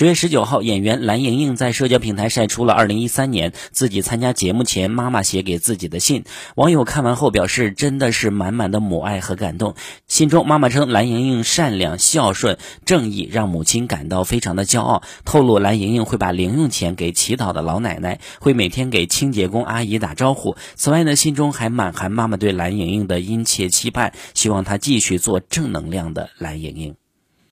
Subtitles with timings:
[0.00, 6.24] 十月十九号，演员蓝盈莹在社交平台晒出了二零一三年自己参加节目前妈妈写给自己的信。
[6.56, 9.74] 网友看完后表示，真的是满满的母爱和感动。
[10.08, 15.02] 信中，妈妈称蓝盈莹善良、孝顺、正义，让母亲感到非常的骄傲。
[15.26, 20.56] 透露蓝盈莹会把零用钱给乞讨的老奶奶，会每天给清洁工阿姨打招呼。
[20.76, 26.99] 此外呢，信中还满含妈妈对蓝盈莹的殷切期盼，希望她继续做正能量的蓝盈莹。